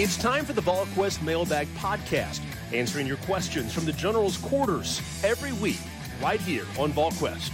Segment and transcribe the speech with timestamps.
[0.00, 2.38] It's time for the VolQuest Mailbag Podcast,
[2.72, 5.80] answering your questions from the General's quarters every week,
[6.22, 7.50] right here on VolQuest.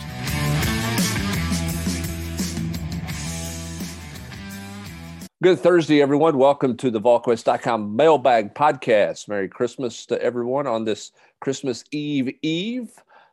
[5.43, 6.37] Good Thursday, everyone.
[6.37, 9.27] Welcome to the VolQuest.com Mailbag Podcast.
[9.27, 12.91] Merry Christmas to everyone on this Christmas Eve Eve.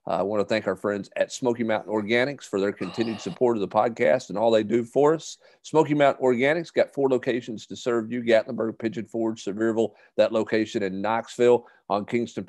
[0.07, 3.55] Uh, I want to thank our friends at Smoky Mountain Organics for their continued support
[3.55, 5.37] of the podcast and all they do for us.
[5.61, 10.81] Smoky Mountain Organics got four locations to serve you Gatlinburg, Pigeon Forge, Sevierville, that location
[10.81, 12.45] in Knoxville on Kingston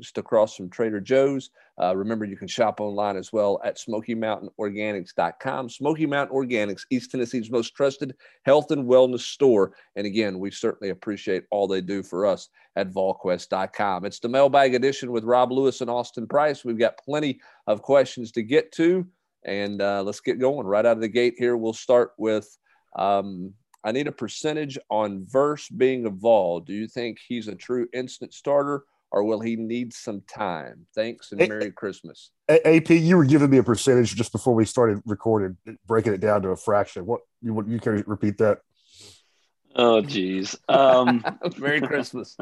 [0.00, 1.50] just across from Trader Joe's.
[1.80, 5.70] Uh, remember, you can shop online as well at SmokyMountainOrganics.com.
[5.70, 9.74] Smoky Mountain Organics, East Tennessee's most trusted health and wellness store.
[9.94, 14.04] And again, we certainly appreciate all they do for us at VolQuest.com.
[14.04, 16.64] It's the mailbag edition with Rob Lewis and Austin Price.
[16.64, 19.06] We've got plenty of questions to get to.
[19.44, 21.56] And uh, let's get going right out of the gate here.
[21.56, 22.58] We'll start with
[22.96, 23.54] um,
[23.84, 26.60] I need a percentage on Verse being a Vol.
[26.60, 30.86] Do you think he's a true instant starter or will he need some time?
[30.94, 32.30] Thanks and Merry Christmas.
[32.48, 35.56] AP, you were giving me a percentage just before we started recording,
[35.86, 37.06] breaking it down to a fraction.
[37.06, 38.58] What you you can repeat that?
[39.74, 40.56] Oh, geez.
[40.68, 41.24] Um,
[41.58, 42.36] Merry Christmas.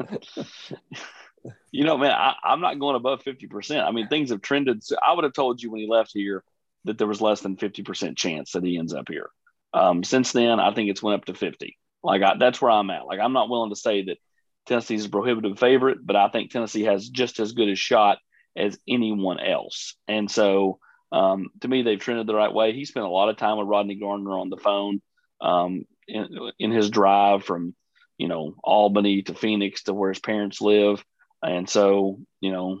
[1.71, 3.83] you know, man, I, am not going above 50%.
[3.83, 4.83] I mean, things have trended.
[4.83, 6.43] So I would have told you when he left here
[6.85, 9.29] that there was less than 50% chance that he ends up here.
[9.73, 11.77] Um, since then, I think it's went up to 50.
[12.03, 13.05] Like I, that's where I'm at.
[13.05, 14.17] Like I'm not willing to say that
[14.65, 18.19] Tennessee's a prohibitive favorite, but I think Tennessee has just as good a shot
[18.55, 19.95] as anyone else.
[20.07, 20.79] And so,
[21.11, 22.73] um, to me, they've trended the right way.
[22.73, 25.01] He spent a lot of time with Rodney Garner on the phone
[25.41, 27.73] um, in, in his drive from,
[28.17, 31.03] you know, Albany to Phoenix to where his parents live.
[31.41, 32.79] And so, you know,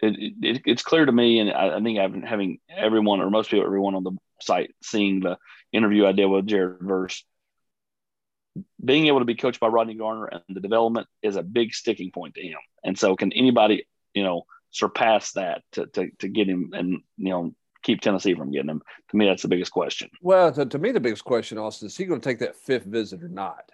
[0.00, 3.50] it, it, it's clear to me, and I, I think having, having everyone or most
[3.50, 4.12] people, everyone on the
[4.82, 5.38] seeing the
[5.72, 7.24] interview I did with Jared Verse.
[8.84, 12.10] Being able to be coached by Rodney Garner and the development is a big sticking
[12.10, 12.58] point to him.
[12.84, 17.30] And so, can anybody, you know, surpass that to, to, to get him and, you
[17.30, 18.82] know, keep Tennessee from getting him?
[19.10, 20.10] To me, that's the biggest question.
[20.20, 22.84] Well, to, to me, the biggest question, Austin, is he going to take that fifth
[22.84, 23.70] visit or not?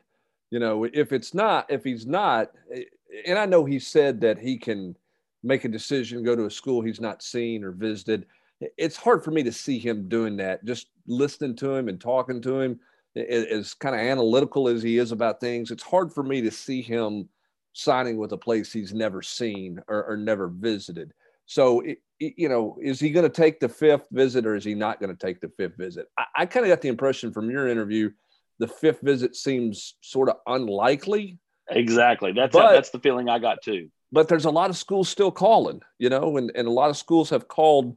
[0.50, 2.84] You know, if it's not, if he's not, eh,
[3.26, 4.96] and I know he said that he can
[5.42, 8.26] make a decision, go to a school he's not seen or visited
[8.60, 10.64] it's hard for me to see him doing that.
[10.64, 12.80] Just listening to him and talking to him,
[13.16, 16.82] as kind of analytical as he is about things, it's hard for me to see
[16.82, 17.28] him
[17.72, 21.12] signing with a place he's never seen or, or never visited.
[21.46, 24.64] So, it, it, you know, is he going to take the fifth visit or is
[24.64, 26.06] he not going to take the fifth visit?
[26.18, 28.10] I, I kind of got the impression from your interview,
[28.58, 31.38] the fifth visit seems sort of unlikely.
[31.70, 32.32] Exactly.
[32.32, 33.90] That's but, that's the feeling I got too.
[34.12, 36.96] But there's a lot of schools still calling, you know, and, and a lot of
[36.96, 37.96] schools have called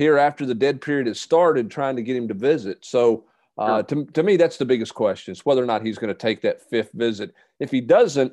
[0.00, 2.82] here after the dead period has started trying to get him to visit.
[2.86, 3.24] So
[3.58, 6.18] uh, to, to me, that's the biggest question is whether or not he's going to
[6.18, 7.34] take that fifth visit.
[7.58, 8.32] If he doesn't,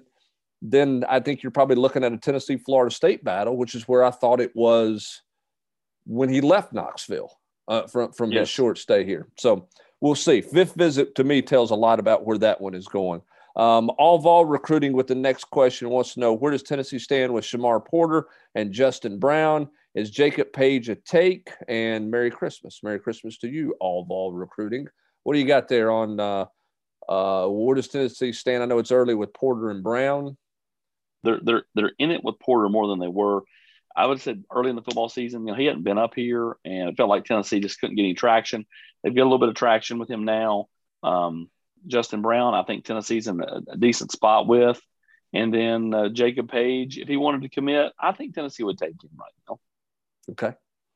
[0.62, 4.02] then I think you're probably looking at a Tennessee Florida State battle, which is where
[4.02, 5.22] I thought it was
[6.06, 8.44] when he left Knoxville uh, from, from yes.
[8.44, 9.28] his short stay here.
[9.38, 9.68] So
[10.00, 10.40] we'll see.
[10.40, 13.22] Fifth visit to me tells a lot about where that one is going.
[13.58, 17.34] Um, all Vol recruiting with the next question wants to know where does Tennessee stand
[17.34, 19.68] with Shamar Porter and Justin Brown?
[19.98, 21.50] Is Jacob Page a take?
[21.68, 22.82] And Merry Christmas.
[22.84, 24.86] Merry Christmas to you, all Vol recruiting.
[25.24, 26.46] What do you got there on uh,
[27.10, 28.62] uh, where does Tennessee stand?
[28.62, 30.38] I know it's early with Porter and Brown.
[31.24, 33.42] They're they're they're in it with Porter more than they were.
[33.96, 36.14] I would have said early in the football season, you know, he hadn't been up
[36.14, 38.68] here, and it felt like Tennessee just couldn't get any traction.
[39.02, 40.68] They've got a little bit of traction with him now.
[41.02, 41.50] Um,
[41.88, 44.80] Justin Brown, I think Tennessee's in a, a decent spot with,
[45.34, 49.04] and then uh, Jacob Page, if he wanted to commit, I think Tennessee would take
[49.04, 49.60] him right now.
[50.32, 50.54] Okay.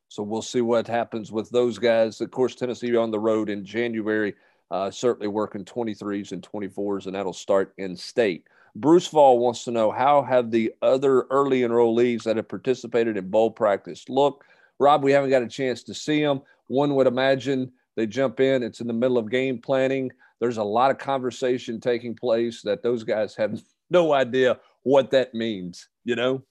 [0.09, 2.19] So we'll see what happens with those guys.
[2.19, 4.35] Of course, Tennessee on the road in January,
[4.69, 8.45] uh, certainly working 23s and 24s, and that'll start in state.
[8.75, 13.29] Bruce Fall wants to know how have the other early enrollees that have participated in
[13.29, 14.43] bowl practice look?
[14.79, 16.41] Rob, we haven't got a chance to see them.
[16.67, 20.11] One would imagine they jump in, it's in the middle of game planning.
[20.39, 25.33] There's a lot of conversation taking place that those guys have no idea what that
[25.33, 26.43] means, you know?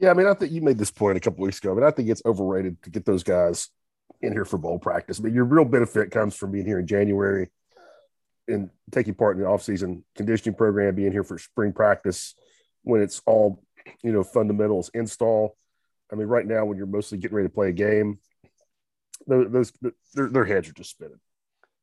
[0.00, 1.90] Yeah, I mean, I think you made this point a couple weeks ago, but I
[1.90, 3.68] think it's overrated to get those guys
[4.22, 5.20] in here for bowl practice.
[5.20, 7.50] But your real benefit comes from being here in January
[8.48, 12.34] and taking part in the offseason conditioning program, being here for spring practice
[12.82, 13.62] when it's all,
[14.02, 15.54] you know, fundamentals install.
[16.10, 18.20] I mean, right now when you're mostly getting ready to play a game,
[19.26, 19.72] those, those
[20.14, 21.20] their, their heads are just spinning.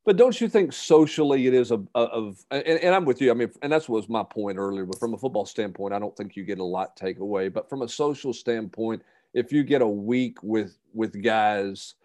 [0.08, 3.30] But don't you think socially it is a, a of and, and, I'm with you.
[3.30, 4.86] I mean, and that's was my point earlier.
[4.86, 7.50] But from a football standpoint, I don't think you get a lot take away.
[7.50, 11.96] But from a social standpoint, if you get a week with with guys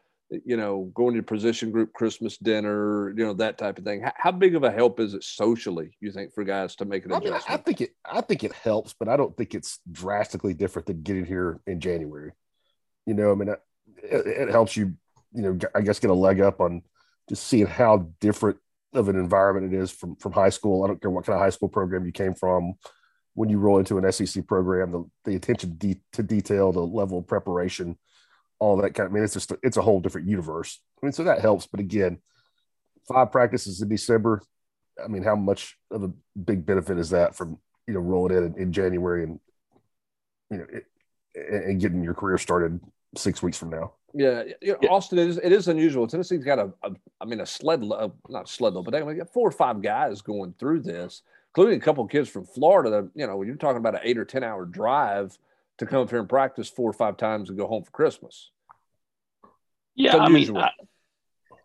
[0.45, 4.01] you know, going to position group Christmas dinner, you know, that type of thing.
[4.01, 7.05] How, how big of a help is it socially, you think, for guys to make
[7.05, 7.49] an I adjustment?
[7.49, 7.95] mean, I think it.
[8.05, 11.79] I think it helps, but I don't think it's drastically different than getting here in
[11.79, 12.33] January.
[13.07, 13.61] You know, I mean, it,
[14.03, 14.97] it helps you.
[15.35, 16.83] You know, I guess get a leg up on
[17.29, 18.59] just seeing how different
[18.95, 20.85] of an environment it is from from high school.
[20.85, 22.75] I don't care what kind of high school program you came from.
[23.35, 27.19] When you roll into an SEC program, the, the attention de- to detail, the level
[27.19, 27.97] of preparation,
[28.59, 29.13] all that kind of.
[29.13, 30.81] I mean, it's just it's a whole different universe.
[31.03, 31.67] I mean, so that helps.
[31.67, 32.19] But again,
[33.09, 34.43] five practices in December.
[35.03, 38.55] I mean, how much of a big benefit is that from you know rolling in
[38.59, 39.41] in, January and
[40.51, 40.85] you know it,
[41.35, 42.79] and getting your career started
[43.17, 43.95] six weeks from now?
[44.15, 44.89] Yeah, you know, yeah.
[44.91, 46.07] Austin it is it is unusual.
[46.07, 49.33] Tennessee's got a, a I mean a sled uh, not sled load, but they got
[49.33, 52.91] four or five guys going through this, including a couple of kids from Florida.
[52.91, 55.39] That, you know, when you're talking about an eight or ten hour drive
[55.79, 58.51] to come up here and practice four or five times and go home for Christmas.
[59.95, 60.71] Yeah, I mean, I,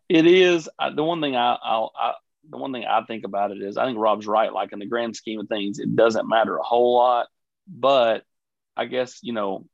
[0.10, 2.14] it is I, the one thing I, I'll, I,
[2.50, 4.52] the one thing I think about it is I think Rob's right.
[4.52, 7.28] Like in the grand scheme of things, it doesn't matter a whole lot,
[7.68, 8.24] but
[8.76, 9.66] I guess you know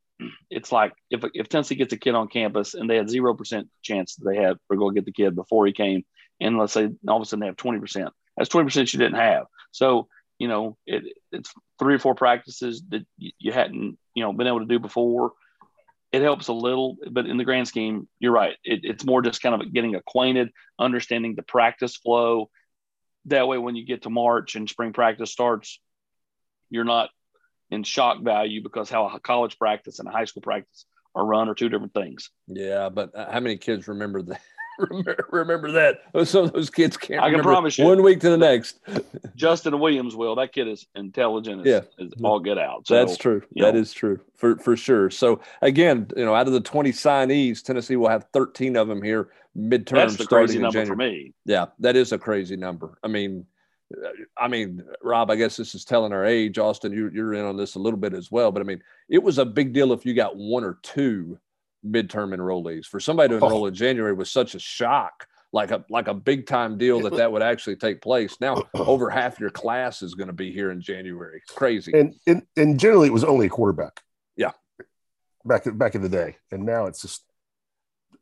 [0.49, 3.69] it's like if if Tennessee gets a kid on campus and they had zero percent
[3.81, 6.03] chance that they had for go get the kid before he came,
[6.39, 8.99] and let's say all of a sudden they have twenty percent, that's twenty percent you
[8.99, 9.45] didn't have.
[9.71, 10.07] So
[10.39, 14.47] you know it, it's three or four practices that you, you hadn't you know been
[14.47, 15.33] able to do before.
[16.11, 18.55] It helps a little, but in the grand scheme, you're right.
[18.63, 22.51] It, it's more just kind of getting acquainted, understanding the practice flow.
[23.25, 25.79] That way, when you get to March and spring practice starts,
[26.69, 27.09] you're not
[27.73, 30.85] in shock value because how a college practice and a high school practice
[31.15, 32.29] are run are two different things.
[32.47, 34.41] Yeah, but uh, how many kids remember that?
[34.79, 37.21] remember, remember that some of those kids can't.
[37.21, 38.79] I can promise you, one week to the next.
[39.35, 40.35] Justin Williams will.
[40.35, 41.61] That kid is intelligent.
[41.61, 42.87] As, yeah, as all get out.
[42.87, 43.41] So, That's true.
[43.55, 43.79] That know.
[43.79, 45.09] is true for for sure.
[45.09, 49.01] So again, you know, out of the twenty signees, Tennessee will have thirteen of them
[49.01, 49.93] here midterm.
[49.93, 51.33] That's the crazy number for me.
[51.45, 52.97] Yeah, that is a crazy number.
[53.03, 53.45] I mean,
[54.37, 56.57] I mean, Rob, I guess this is telling our age.
[56.57, 58.51] Austin, you, you're in on this a little bit as well.
[58.51, 61.37] But I mean, it was a big deal if you got one or two
[61.85, 62.85] midterm enrollees.
[62.85, 63.45] For somebody to oh.
[63.45, 63.67] enroll oh.
[63.67, 67.31] in January was such a shock, like a like a big time deal that that
[67.31, 68.37] would actually take place.
[68.41, 71.41] Now, over half your class is going to be here in January.
[71.43, 71.91] It's crazy.
[71.93, 74.01] And, and and generally, it was only a quarterback.
[74.35, 74.51] Yeah,
[75.45, 77.23] back back in the day, and now it's just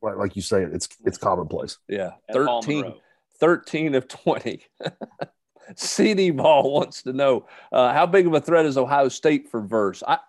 [0.02, 1.78] like you say, it's it's commonplace.
[1.88, 2.94] Yeah, 13,
[3.40, 4.66] 13 of twenty.
[5.76, 9.62] CD Ball wants to know uh, how big of a threat is Ohio State for
[9.62, 10.04] Verse?
[10.08, 10.20] I,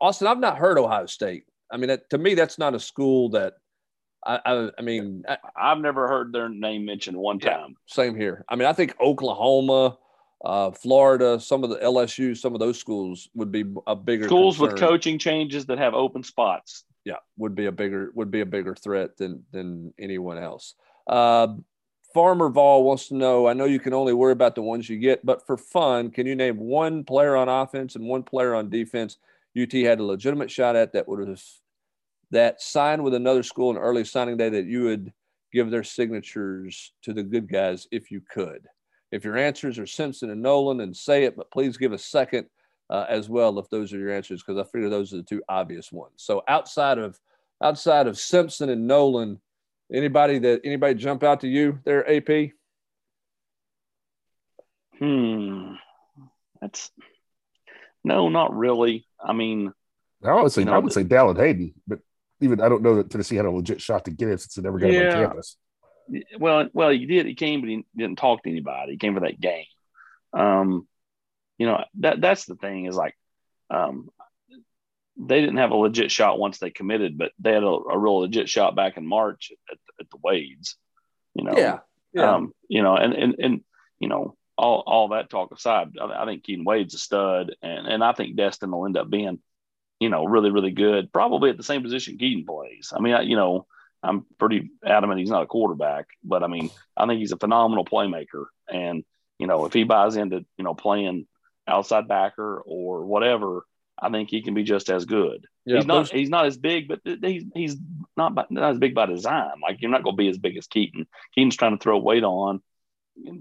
[0.00, 1.44] Austin, I've not heard Ohio State.
[1.70, 3.54] I mean, that, to me, that's not a school that
[4.24, 7.70] I, I, I mean, I, have never heard their name mentioned one time.
[7.70, 8.44] Yeah, same here.
[8.48, 9.98] I mean, I think Oklahoma,
[10.44, 14.58] uh, Florida, some of the LSU, some of those schools would be a bigger schools
[14.58, 14.74] concern.
[14.74, 16.84] with coaching changes that have open spots.
[17.04, 20.74] Yeah, would be a bigger would be a bigger threat than than anyone else.
[21.06, 21.48] Uh,
[22.14, 24.98] Farmer Vol wants to know I know you can only worry about the ones you
[24.98, 28.70] get, but for fun, can you name one player on offense and one player on
[28.70, 29.18] defense
[29.60, 31.42] UT had a legitimate shot at that would have
[32.30, 35.12] that signed with another school on early signing day that you would
[35.52, 38.66] give their signatures to the good guys if you could?
[39.10, 42.46] If your answers are Simpson and Nolan, and say it, but please give a second
[42.88, 45.42] uh, as well if those are your answers, because I figure those are the two
[45.48, 46.14] obvious ones.
[46.16, 47.20] So outside of
[47.62, 49.40] outside of Simpson and Nolan,
[49.92, 52.52] Anybody that anybody jump out to you there, AP?
[54.98, 55.74] Hmm.
[56.60, 56.90] That's
[58.04, 59.06] no, not really.
[59.22, 59.72] I mean,
[60.24, 62.00] I would say you know, I would say Dallan Hayden, but
[62.40, 64.62] even I don't know that Tennessee had a legit shot to get him since it
[64.62, 65.14] never got yeah.
[65.14, 65.56] on campus.
[66.38, 67.26] Well, well, he did.
[67.26, 68.92] He came, but he didn't talk to anybody.
[68.92, 69.64] He came for that game.
[70.32, 70.88] Um,
[71.58, 73.14] you know that that's the thing is like,
[73.70, 74.08] um,
[75.16, 78.20] they didn't have a legit shot once they committed, but they had a, a real
[78.20, 79.61] legit shot back in March at, at the
[80.22, 80.76] Wades.
[81.34, 81.78] You know, yeah,
[82.12, 82.34] yeah.
[82.34, 83.60] Um, you know, and and and
[83.98, 87.86] you know, all all that talk aside, I, I think Keaton Wade's a stud, and
[87.86, 89.38] and I think Destin will end up being,
[90.00, 92.92] you know, really really good, probably at the same position Keaton plays.
[92.94, 93.66] I mean, I, you know,
[94.02, 97.84] I'm pretty adamant he's not a quarterback, but I mean, I think he's a phenomenal
[97.84, 99.04] playmaker, and
[99.38, 101.26] you know, if he buys into you know playing
[101.66, 103.64] outside backer or whatever
[104.02, 105.46] I think he can be just as good.
[105.64, 107.76] Yeah, he's not he's not as big, but he's he's
[108.16, 109.52] not by, not as big by design.
[109.62, 111.06] Like you're not going to be as big as Keaton.
[111.34, 112.60] Keaton's trying to throw weight on.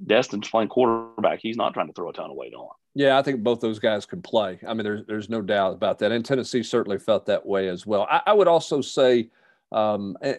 [0.06, 1.40] Destin's playing quarterback.
[1.42, 2.70] He's not trying to throw a ton of weight on.
[2.94, 4.60] Yeah, I think both those guys can play.
[4.68, 6.12] I mean, there's there's no doubt about that.
[6.12, 8.08] And Tennessee certainly felt that way as well.
[8.10, 9.30] I, I would also say
[9.72, 10.36] um, a,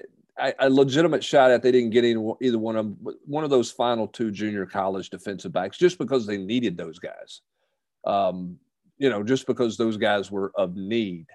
[0.59, 4.07] a, legitimate shot at they didn't get any, either one of one of those final
[4.07, 7.41] two junior college defensive backs just because they needed those guys.
[8.05, 8.59] Um,
[9.03, 11.27] you know, just because those guys were of need.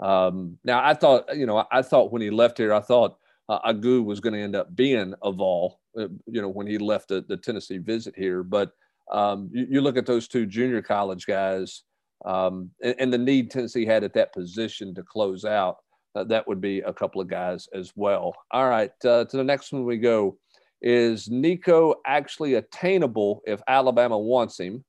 [0.00, 3.16] Um, now, I thought, you know, I thought when he left here, I thought
[3.48, 6.78] uh, Agu was going to end up being a Vol, uh, you know, when he
[6.78, 8.42] left the, the Tennessee visit here.
[8.42, 8.72] But
[9.12, 11.84] um, you, you, look at those two junior college guys
[12.24, 15.76] um, and, and, the need Tennessee had at that position to close out.
[16.16, 18.34] Uh, that would be a couple of guys as well.
[18.50, 20.38] All right, uh, to the next one we go.
[20.80, 24.84] Is Nico actually attainable if Alabama wants him?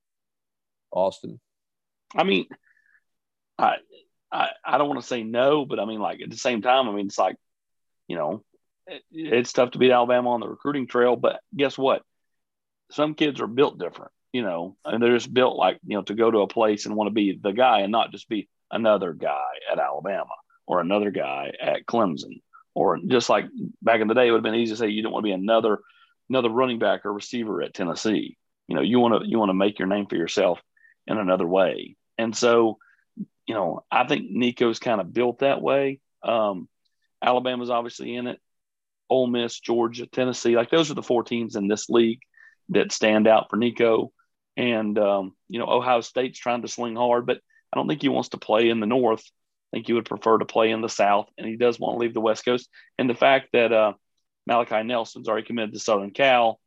[0.92, 1.40] Austin.
[2.16, 2.48] I mean,
[3.58, 3.78] I
[4.32, 6.90] I, I don't want to say no, but I mean, like at the same time,
[6.90, 7.36] I mean, it's like,
[8.08, 8.44] you know,
[8.88, 12.02] it, it's tough to beat Alabama on the recruiting trail, but guess what?
[12.92, 16.16] Some kids are built different, you know, and they're just built like, you know, to
[16.16, 19.14] go to a place and want to be the guy and not just be another
[19.14, 20.34] guy at Alabama
[20.66, 22.42] or another guy at Clemson
[22.74, 23.46] or just like
[23.82, 25.30] back in the day, it would have been easy to say you don't want to
[25.30, 25.80] be another
[26.30, 28.38] another running back or receiver at Tennessee.
[28.68, 30.60] You know, you want to you want to make your name for yourself
[31.06, 31.96] in another way.
[32.18, 32.78] And so,
[33.48, 36.00] you know, I think Nico's kind of built that way.
[36.24, 36.68] Um,
[37.22, 38.40] Alabama's obviously in it.
[39.10, 42.22] Ole Miss, Georgia, Tennessee, like those are the four teams in this league
[42.70, 44.12] that stand out for Nico.
[44.56, 47.40] And um, you know, Ohio State's trying to swing hard, but
[47.72, 49.24] I don't think he wants to play in the North
[49.74, 52.00] I think he would prefer to play in the South, and he does want to
[52.00, 52.70] leave the West Coast.
[53.00, 53.94] And the fact that uh,
[54.46, 56.60] Malachi Nelson's already committed to Southern Cal,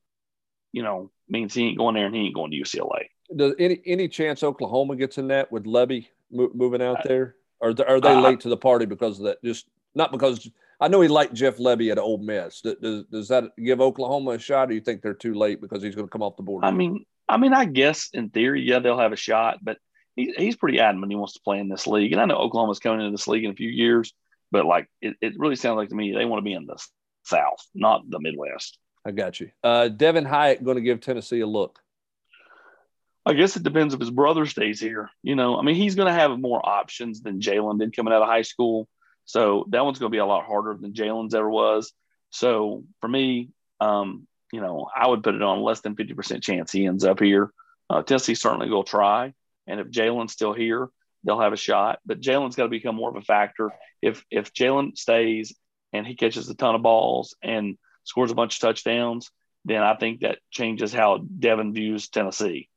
[0.72, 3.04] you know, means he ain't going there and he ain't going to UCLA.
[3.34, 7.36] Does any any chance Oklahoma gets in that with Lebby mo- moving out there?
[7.60, 9.42] Or are they uh, late to the party because of that?
[9.42, 10.48] Just not because
[10.80, 12.60] I know he liked Jeff Lebby at Ole Miss.
[12.60, 15.94] Does, does that give Oklahoma a shot, or you think they're too late because he's
[15.94, 16.64] going to come off the board?
[16.64, 19.78] I mean, I mean, I guess in theory, yeah, they'll have a shot, but
[20.14, 22.12] he, he's pretty adamant he wants to play in this league.
[22.12, 24.12] And I know Oklahoma's coming into this league in a few years,
[24.50, 26.78] but like it, it really sounds like to me they want to be in the
[27.24, 28.78] South, not the Midwest.
[29.04, 29.50] I got you.
[29.62, 31.80] Uh, Devin Hyatt going to give Tennessee a look.
[33.26, 35.10] I guess it depends if his brother stays here.
[35.24, 38.22] You know, I mean, he's going to have more options than Jalin did coming out
[38.22, 38.88] of high school.
[39.24, 41.92] So that one's going to be a lot harder than Jalin's ever was.
[42.30, 46.70] So for me, um, you know, I would put it on less than 50% chance
[46.70, 47.50] he ends up here.
[47.90, 49.34] Uh, Tennessee certainly will try.
[49.66, 50.88] And if Jalin's still here,
[51.24, 51.98] they'll have a shot.
[52.06, 53.72] But Jalin's got to become more of a factor.
[54.00, 55.52] If if Jalin stays
[55.92, 59.30] and he catches a ton of balls and scores a bunch of touchdowns,
[59.64, 62.68] then I think that changes how Devin views Tennessee.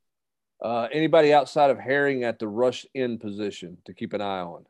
[0.61, 4.65] Uh, anybody outside of Herring at the rush in position to keep an eye on?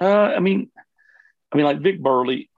[0.00, 0.70] Uh, I mean,
[1.52, 2.50] I mean, like Vic Burley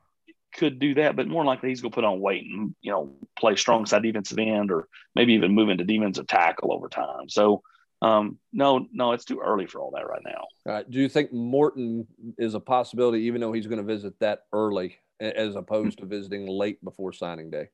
[0.54, 3.14] could do that, but more likely he's going to put on weight and you know
[3.38, 7.28] play strong side defensive end, or maybe even move into defensive tackle over time.
[7.28, 7.62] So
[8.02, 10.44] um, no, no, it's too early for all that right now.
[10.66, 10.90] All right.
[10.90, 12.06] Do you think Morton
[12.38, 16.46] is a possibility, even though he's going to visit that early, as opposed to visiting
[16.46, 17.68] late before signing day?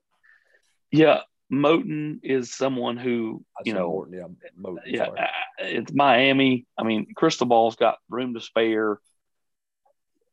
[0.93, 1.21] Yeah,
[1.53, 3.89] Moton is someone who I you know.
[3.89, 5.21] Morton, yeah, Moton, yeah, sorry.
[5.21, 5.27] Uh,
[5.59, 6.67] it's Miami.
[6.79, 8.99] I mean, Cristobal's got room to spare.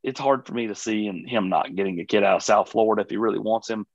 [0.02, 3.02] It's hard for me to see him not getting a kid out of South Florida
[3.02, 3.86] if he really wants him,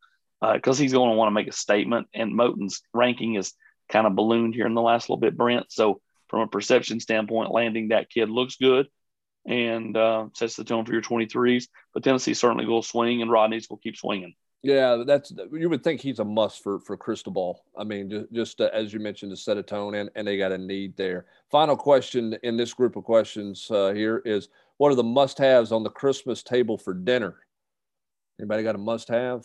[0.41, 2.09] because uh, he's going to want to make a statement.
[2.13, 3.55] And Moton's ranking is
[3.89, 5.73] kind of ballooned here in the last little bit, Brent.
[5.73, 8.87] So from a perception standpoint, landing that kid looks good
[9.47, 11.69] and uh, sets the tone for your 23s.
[11.95, 14.35] But Tennessee certainly will swing, and Rodney's will keep swinging.
[14.65, 17.65] Yeah, that's you would think he's a must for for Cristobal.
[17.77, 20.39] I mean, just, just uh, as you mentioned, to set a tone, and, and they
[20.39, 21.27] got a need there.
[21.51, 25.83] Final question in this group of questions uh, here is: What are the must-haves on
[25.83, 27.37] the Christmas table for dinner?
[28.41, 29.45] Anybody got a must-have?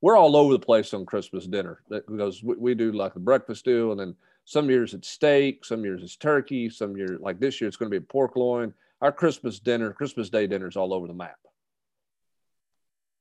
[0.00, 3.64] we're all over the place on Christmas dinner because we, we do like the breakfast
[3.64, 4.14] deal, and then
[4.44, 7.90] some years it's steak, some years it's turkey, some years like this year it's going
[7.90, 8.72] to be pork loin.
[9.02, 11.38] Our Christmas dinner, Christmas Day dinner is all over the map.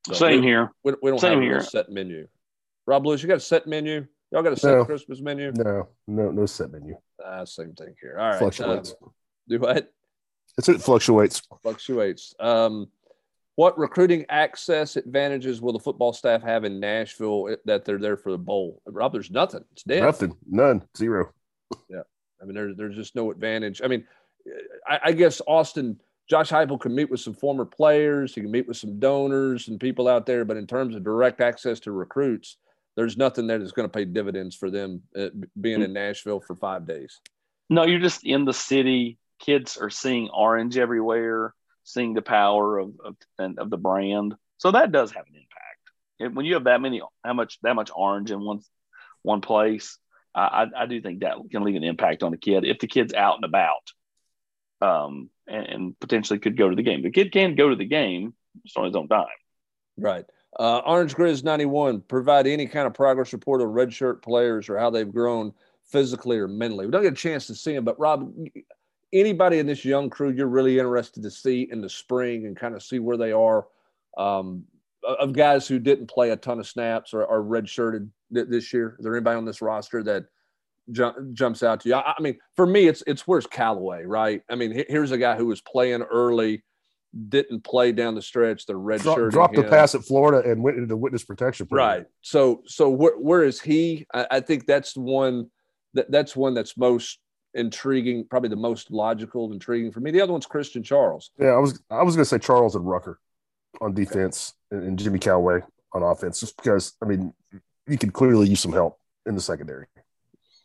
[0.10, 0.72] So Same we, here.
[0.84, 2.28] We, we don't Same have a set menu.
[2.88, 4.08] Rob Lewis, you got a set menu?
[4.32, 4.86] Y'all got a set no.
[4.86, 5.52] Christmas menu?
[5.56, 6.96] No, no, no set menu.
[7.24, 8.18] Uh, same thing here.
[8.20, 8.40] All right.
[8.40, 8.96] Fluctuates.
[9.02, 9.12] Um,
[9.48, 9.94] do what?
[10.58, 11.44] It's it fluctuates.
[11.62, 12.34] Fluctuates.
[12.40, 12.88] Um,
[13.56, 18.32] what recruiting access advantages will the football staff have in Nashville that they're there for
[18.32, 18.82] the bowl?
[18.88, 19.64] Rob, there's nothing.
[19.74, 20.02] It's dead.
[20.02, 20.36] Nothing.
[20.50, 20.84] None.
[20.98, 21.32] Zero.
[21.88, 22.02] Yeah.
[22.42, 23.82] I mean, there's there's just no advantage.
[23.84, 24.08] I mean,
[24.88, 26.00] I, I guess Austin,
[26.30, 28.36] Josh Heupel can meet with some former players.
[28.36, 30.46] He can meet with some donors and people out there.
[30.46, 32.58] But in terms of direct access to recruits,
[32.96, 36.56] there's nothing there that's going to pay dividends for them uh, being in Nashville for
[36.56, 37.20] five days.
[37.70, 39.18] No, you're just in the city.
[39.40, 41.54] Kids are seeing orange everywhere
[41.90, 43.16] seeing the power of, of,
[43.58, 44.36] of the brand.
[44.58, 46.36] So that does have an impact.
[46.36, 48.60] when you have that many, how much, that much orange in one,
[49.24, 49.98] one place,
[50.36, 53.14] I, I do think that can leave an impact on the kid if the kid's
[53.14, 53.92] out and about,
[54.82, 57.02] um, and, and potentially could go to the game.
[57.02, 59.28] The kid can go to the game just on his own time.
[59.98, 60.26] Right.
[60.58, 64.90] Uh, Orange Grizz 91 provide any kind of progress report on redshirt players or how
[64.90, 65.54] they've grown
[65.86, 66.86] physically or mentally.
[66.86, 68.34] We don't get a chance to see them, but Rob,
[69.14, 72.76] anybody in this young crew you're really interested to see in the spring and kind
[72.76, 73.68] of see where they are
[74.18, 74.64] um,
[75.04, 78.96] of guys who didn't play a ton of snaps or are redshirted this year?
[79.00, 80.26] Is there anybody on this roster that
[80.92, 81.96] jump, jumps out to you?
[81.96, 84.42] I, I, mean, for me, it's it's where's Calloway, right?
[84.50, 86.64] I mean, here's a guy who was playing early,
[87.30, 88.66] didn't play down the stretch.
[88.66, 91.68] The red shirt dropped the pass at Florida and went into witness protection.
[91.68, 91.88] Program.
[91.88, 92.06] Right.
[92.22, 94.06] So so where, where is he?
[94.14, 95.50] I, I think that's the one
[95.94, 97.20] that that's one that's most
[97.54, 100.12] intriguing, probably the most logical, intriguing for me.
[100.12, 101.32] The other one's Christian Charles.
[101.40, 103.20] Yeah, I was I was going to say Charles and Rucker
[103.82, 105.62] on defense and, and Jimmy Calloway
[105.94, 107.34] on offense, just because I mean
[107.88, 109.88] you could clearly use some help in the secondary.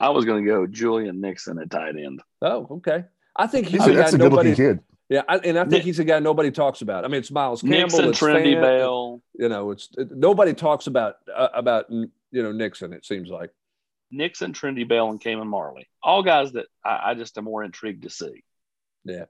[0.00, 2.20] I was going to go Julian Nixon at tight end.
[2.42, 3.04] Oh, okay.
[3.36, 4.80] I think he's, he's a, a, a nobody, kid.
[5.08, 7.04] Yeah, I, and I think Nick, he's a guy nobody talks about.
[7.04, 9.22] I mean, it's Miles Campbell, Nixon, it's Trinity Fan, Bell.
[9.34, 12.92] You know, it's it, nobody talks about uh, about you know Nixon.
[12.92, 13.50] It seems like
[14.10, 15.88] Nixon, Trinity Bell, and Cayman Marley.
[16.02, 18.44] All guys that I, I just am more intrigued to see.
[19.04, 19.26] Yeah.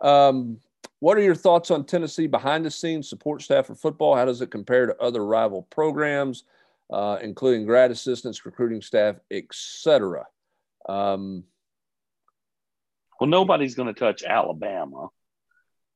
[0.00, 0.60] Um,
[1.00, 4.16] what are your thoughts on Tennessee behind the scenes support staff for football?
[4.16, 6.44] How does it compare to other rival programs,
[6.90, 10.26] uh, including grad assistants, recruiting staff, etc.?
[10.88, 11.44] Um,
[13.20, 15.08] well, nobody's going to touch Alabama,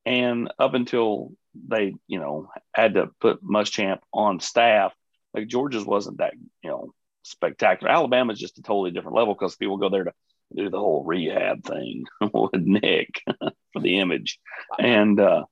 [0.05, 4.93] and up until they, you know, had to put Muschamp on staff,
[5.33, 6.33] like Georgia's wasn't that,
[6.63, 7.91] you know, spectacular.
[7.91, 10.13] Alabama's just a totally different level because people go there to
[10.55, 13.21] do the whole rehab thing with Nick
[13.73, 14.39] for the image.
[14.77, 15.45] And, uh,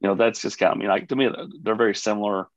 [0.00, 1.28] you know, that's just kind of I mean, like to me,
[1.62, 2.48] they're very similar.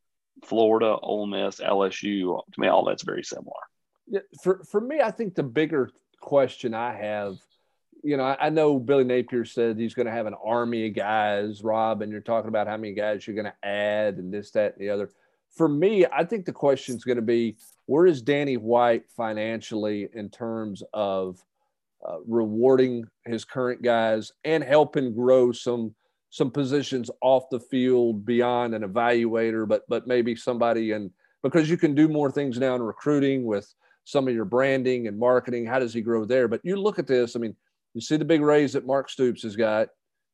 [0.44, 3.52] Florida, Ole Miss, LSU, to me, all that's very similar.
[4.08, 7.38] Yeah, for, for me, I think the bigger question I have,
[8.04, 10.96] you know, I, I know Billy Napier said he's going to have an army of
[10.96, 14.52] guys, Rob, and you're talking about how many guys you're going to add and this,
[14.52, 15.10] that, and the other.
[15.56, 20.10] For me, I think the question is going to be where is Danny White financially
[20.14, 21.44] in terms of
[22.08, 25.94] uh, rewarding his current guys and helping grow some
[26.32, 31.12] some positions off the field beyond an evaluator, but but maybe somebody and
[31.44, 33.72] because you can do more things now in recruiting with
[34.06, 35.66] some of your branding and marketing.
[35.66, 36.48] How does he grow there?
[36.48, 37.36] But you look at this.
[37.36, 37.56] I mean,
[37.94, 39.90] you see the big raise that Mark Stoops has got.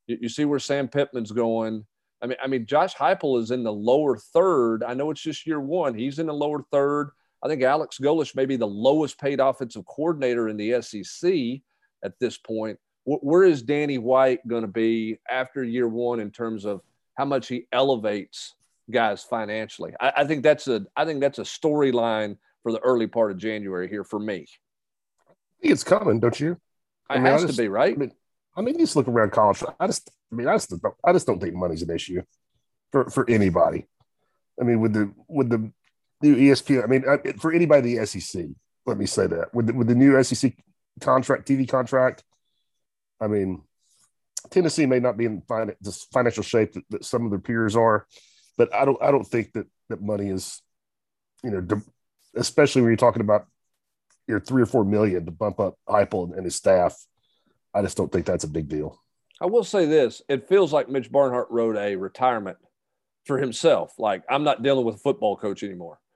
[0.05, 1.85] You, you see where Sam Pittman's going.
[2.21, 4.83] I mean, I mean, Josh Heupel is in the lower third.
[4.83, 5.95] I know it's just year one.
[5.95, 7.09] He's in the lower third.
[7.43, 11.61] I think Alex Golesh may be the lowest paid offensive coordinator in the SEC
[12.03, 12.79] at this point.
[13.07, 16.81] Where is Danny White going to be after year one in terms of
[17.17, 18.55] how much he elevates
[18.91, 19.93] guys financially?
[19.99, 23.37] I, I think that's a I think that's a storyline for the early part of
[23.37, 24.45] January here for me.
[25.29, 26.57] I think it's coming, don't you?
[27.09, 27.93] I it mean, has just, to be right.
[27.93, 28.11] I mean,
[28.57, 29.63] I mean, you just look around college.
[29.79, 32.21] I just, I mean, I just, don't, I just don't think money's an issue
[32.91, 33.87] for for anybody.
[34.59, 35.71] I mean, with the with the
[36.21, 36.83] new ESPN.
[36.83, 38.47] I mean, uh, for anybody the SEC,
[38.85, 40.53] let me say that with the, with the new SEC
[40.99, 42.23] contract, TV contract.
[43.19, 43.63] I mean,
[44.49, 45.43] Tennessee may not be in
[45.81, 48.07] this financial shape that, that, some of their peers are,
[48.57, 50.61] but I don't I don't think that that money is,
[51.43, 51.65] you know,
[52.35, 53.47] especially when you're talking about
[54.27, 56.95] your three or four million to bump up Heupel and his staff.
[57.73, 59.01] I just don't think that's a big deal.
[59.41, 62.57] I will say this: it feels like Mitch Barnhart wrote a retirement
[63.25, 63.93] for himself.
[63.97, 65.99] Like I'm not dealing with a football coach anymore.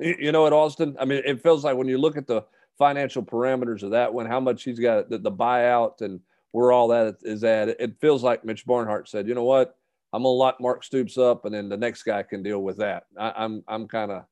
[0.00, 2.44] You know, at Austin, I mean, it feels like when you look at the
[2.78, 6.20] financial parameters of that one, how much he's got the, the buyout and
[6.52, 9.74] where all that is at, it feels like Mitch Barnhart said, you know what,
[10.14, 13.02] I'm gonna lock Mark Stoops up, and then the next guy can deal with that.
[13.18, 14.22] I, I'm I'm kind of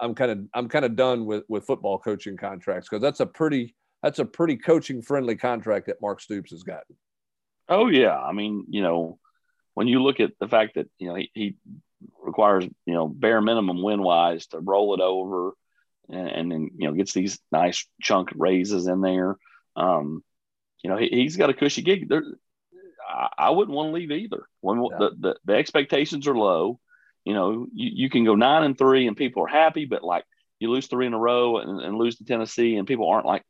[0.00, 3.26] I'm kind of I'm kind of done with with football coaching contracts because that's a
[3.26, 6.94] pretty that's a pretty coaching friendly contract that Mark Stoops has gotten.
[7.68, 9.18] Oh yeah, I mean you know
[9.74, 11.56] when you look at the fact that you know he, he
[12.22, 15.54] requires you know bare minimum win wise to roll it over,
[16.10, 19.36] and, and, then you know gets these nice chunk raises in there.
[19.76, 20.22] Um,
[20.82, 22.08] you know he, has got a cushy gig.
[22.08, 22.24] There,
[23.08, 24.44] I, I wouldn't want to leave either.
[24.60, 24.98] When yeah.
[24.98, 26.80] the, the, the expectations are low,
[27.24, 30.24] you know you, you can go nine and three and people are happy, but like
[30.58, 33.44] you lose three in a row and, and lose to Tennessee and people aren't like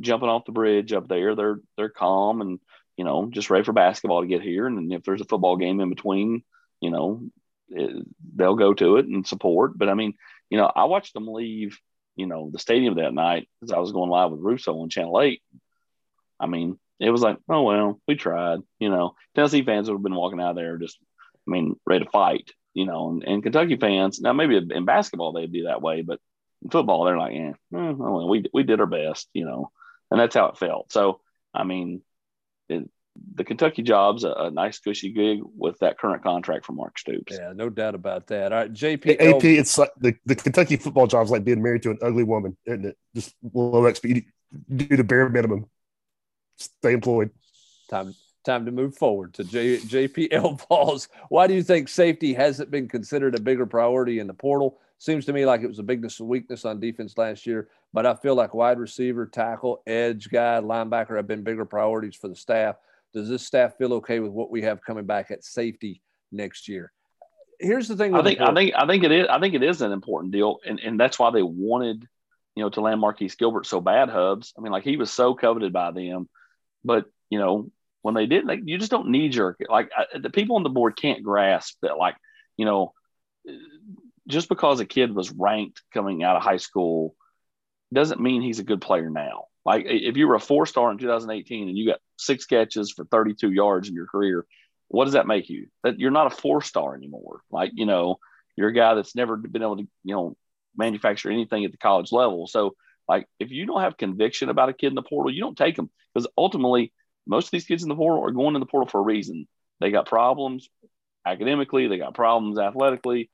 [0.00, 1.34] jumping off the bridge up there.
[1.34, 2.60] They're they're calm and
[2.96, 4.66] you know just ready for basketball to get here.
[4.66, 6.42] And if there's a football game in between,
[6.80, 7.22] you know
[7.68, 9.76] it, they'll go to it and support.
[9.76, 10.14] But I mean,
[10.50, 11.78] you know, I watched them leave,
[12.16, 15.20] you know, the stadium that night because I was going live with Russo on Channel
[15.20, 15.42] 8.
[16.40, 18.60] I mean, it was like, oh, well, we tried.
[18.78, 20.98] You know, Tennessee fans would have been walking out there just,
[21.46, 25.32] I mean, ready to fight, you know, and, and Kentucky fans, now maybe in basketball
[25.32, 26.20] they'd be that way, but
[26.62, 29.70] in football, they're like, yeah, oh, well, we, we did our best, you know,
[30.10, 30.90] and that's how it felt.
[30.90, 31.20] So,
[31.54, 32.02] I mean,
[32.68, 32.88] it,
[33.34, 37.36] the Kentucky job's a, a, nice cushy gig with that current contract from Mark Stoops.
[37.38, 38.52] Yeah, no doubt about that.
[38.52, 39.20] All right, JP.
[39.20, 42.56] AP, it's like the, the Kentucky football job's like being married to an ugly woman,
[42.66, 42.98] isn't it?
[43.14, 44.24] Just low XP,
[44.74, 45.66] do the bare minimum,
[46.56, 47.30] stay employed.
[47.90, 48.14] Time
[48.46, 51.08] time to move forward to J, JPL Vols.
[51.28, 54.78] Why do you think safety hasn't been considered a bigger priority in the portal?
[54.98, 58.06] Seems to me like it was a bigness and weakness on defense last year, but
[58.06, 62.36] I feel like wide receiver, tackle, edge guy, linebacker have been bigger priorities for the
[62.36, 62.76] staff.
[63.14, 66.92] Does this staff feel okay with what we have coming back at safety next year?
[67.58, 68.14] Here's the thing.
[68.14, 70.58] I think I think I think it is I think it is an important deal,
[70.66, 72.06] and and that's why they wanted
[72.54, 74.10] you know to land Marquise Gilbert so bad.
[74.10, 74.52] Hubs.
[74.58, 76.28] I mean, like he was so coveted by them,
[76.84, 77.70] but you know
[78.02, 79.70] when they did, like you just don't knee jerk it.
[79.70, 81.96] Like I, the people on the board can't grasp that.
[81.96, 82.16] Like
[82.58, 82.92] you know,
[84.28, 87.14] just because a kid was ranked coming out of high school
[87.92, 89.46] doesn't mean he's a good player now.
[89.66, 93.04] Like if you were a four star in 2018 and you got six catches for
[93.04, 94.46] 32 yards in your career,
[94.86, 95.66] what does that make you?
[95.82, 97.40] That you're not a four star anymore.
[97.50, 98.18] Like you know,
[98.54, 100.36] you're a guy that's never been able to you know
[100.76, 102.46] manufacture anything at the college level.
[102.46, 102.76] So
[103.08, 105.74] like if you don't have conviction about a kid in the portal, you don't take
[105.74, 106.92] them because ultimately
[107.26, 109.48] most of these kids in the portal are going in the portal for a reason.
[109.80, 110.68] They got problems
[111.26, 113.30] academically, they got problems athletically,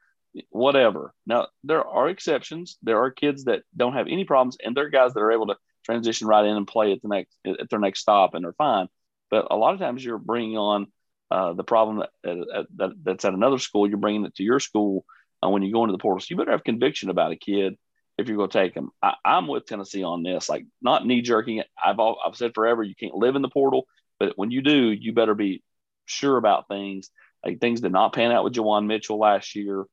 [0.48, 1.12] whatever.
[1.26, 2.78] Now, there are exceptions.
[2.82, 5.48] There are kids that don't have any problems, and there are guys that are able
[5.48, 8.52] to transition right in and play at the next at their next stop, and they're
[8.52, 8.88] fine.
[9.30, 10.86] But a lot of times, you're bringing on
[11.30, 13.88] uh, the problem that, that, that's at another school.
[13.88, 15.06] You're bringing it to your school
[15.42, 16.20] uh, when you go into the portal.
[16.20, 17.78] So you better have conviction about a kid
[18.18, 18.90] if you're going to take them.
[19.02, 21.62] I, am with Tennessee on this, like not knee jerking.
[21.82, 23.86] I've I've said forever, you can't live in the portal,
[24.20, 25.62] but when you do, you better be
[26.04, 27.10] sure about things.
[27.44, 29.84] Like things did not pan out with Juwan Mitchell last year.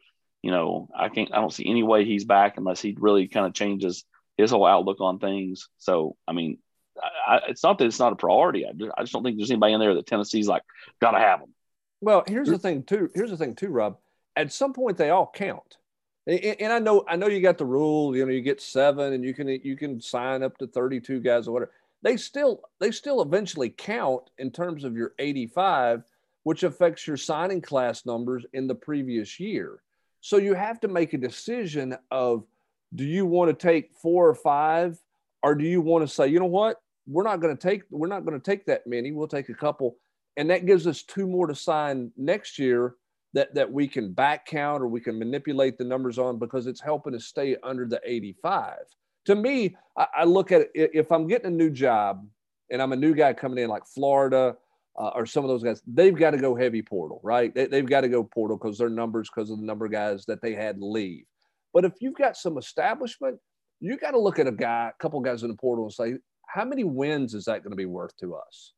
[0.44, 3.46] You know, I can't, I don't see any way he's back unless he really kind
[3.46, 4.06] of changes
[4.42, 5.70] his whole outlook on things.
[5.78, 6.58] So, I mean,
[7.28, 8.66] I, it's not that it's not a priority.
[8.66, 10.64] I just, I just don't think there's anybody in there that Tennessee's like,
[11.02, 11.54] got to have them.
[12.02, 13.10] Well, here's the thing too.
[13.14, 13.98] Here's the thing too, Rob.
[14.36, 15.78] At some point, they all count
[16.30, 19.24] and I know I know you got the rule, you know, you get seven and
[19.24, 21.72] you can you can sign up to 32 guys or whatever.
[22.04, 26.04] They still they still eventually count in terms of your 85,
[26.44, 29.82] which affects your signing class numbers in the previous year.
[30.22, 32.46] So you have to make a decision of
[32.96, 34.98] do you want to take four or five,
[35.44, 38.08] or do you want to say, you know what, we're not going to take we're
[38.08, 39.98] not going to take that many, we'll take a couple,
[40.38, 42.96] and that gives us two more to sign next year
[43.34, 46.82] that that we can back count or we can manipulate the numbers on because it's
[46.82, 48.78] helping us stay under the 85.
[49.26, 52.28] To me, I, I look at it if I'm getting a new job
[52.72, 54.56] and I'm a new guy coming in like Florida
[54.98, 57.54] uh, or some of those guys, they've got to go heavy portal, right?
[57.54, 60.26] They, have got to go portal because their numbers because of the number of guys
[60.26, 61.26] that they had leave.
[61.74, 63.38] But if you've got some establishment,
[63.80, 66.16] you got to look at a guy, a couple guys in the portal and say,
[66.48, 68.74] how many wins is that going to be worth to us?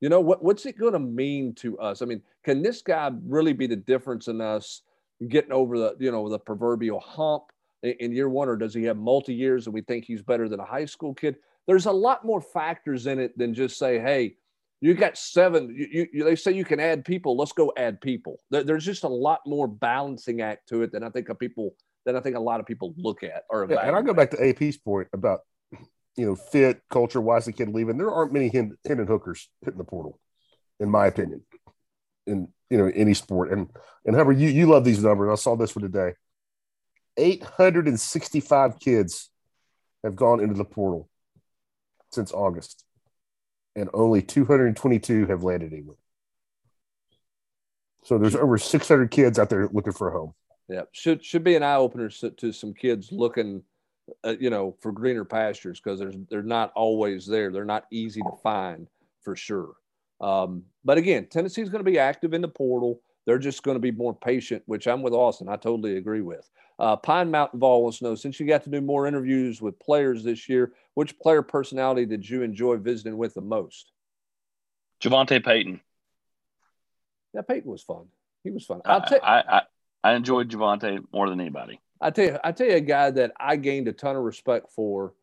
[0.00, 2.02] You know, what, what's it going to mean to us?
[2.02, 4.82] I mean, can this guy really be the difference in us
[5.28, 7.44] getting over the, you know, the proverbial hump
[7.82, 10.60] in year one, or does he have multi years and we think he's better than
[10.60, 11.36] a high school kid?
[11.66, 14.36] There's a lot more factors in it than just say, hey,
[14.80, 15.72] you got seven.
[15.74, 17.36] You, you, they say you can add people.
[17.36, 18.40] Let's go add people.
[18.50, 21.74] There, there's just a lot more balancing act to it than I think a people
[22.04, 23.44] than I think a lot of people look at.
[23.48, 25.40] Or yeah, and I go back to AP's point about
[26.16, 27.96] you know, fit, culture, why is the kid leaving?
[27.96, 30.18] There aren't many Hendon Hookers hitting the portal,
[30.78, 31.42] in my opinion,
[32.26, 33.50] in you know any sport.
[33.50, 33.70] And
[34.04, 35.30] and Hubbard, you you love these numbers.
[35.30, 36.12] I saw this for today.
[37.16, 39.30] 865 kids
[40.02, 41.08] have gone into the portal
[42.10, 42.84] since August,
[43.74, 45.96] and only 222 have landed anywhere.
[48.04, 50.34] So there's over 600 kids out there looking for a home.
[50.68, 53.62] Yeah, should should be an eye opener to some kids looking
[54.24, 57.50] uh, you know, for greener pastures because there's they're not always there.
[57.50, 58.88] They're not easy to find
[59.22, 59.74] for sure.
[60.20, 63.00] Um, but again, Tennessee's going to be active in the portal.
[63.26, 65.48] They're just going to be more patient, which I'm with Austin.
[65.48, 66.48] I totally agree with.
[66.78, 69.78] Uh, Pine Mountain Vol wants to know since you got to do more interviews with
[69.78, 73.92] players this year, which player personality did you enjoy visiting with the most?
[75.00, 75.80] JaVonta Payton.
[77.34, 78.06] Yeah, Payton was fun.
[78.42, 78.80] He was fun.
[78.84, 79.62] I, I, I,
[80.04, 81.80] I enjoyed JaVonta more than anybody.
[82.00, 84.70] I tell you, I tell you a guy that I gained a ton of respect
[84.70, 85.14] for,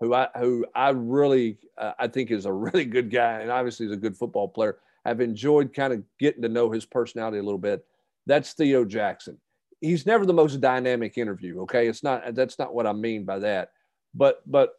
[0.00, 3.86] who I who I really uh, I think is a really good guy, and obviously
[3.86, 4.78] is a good football player.
[5.04, 7.84] I've enjoyed kind of getting to know his personality a little bit.
[8.26, 9.38] That's Theo Jackson.
[9.80, 11.60] He's never the most dynamic interview.
[11.62, 12.34] Okay, it's not.
[12.34, 13.72] That's not what I mean by that.
[14.14, 14.74] But but